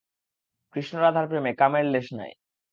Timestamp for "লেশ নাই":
1.85-2.31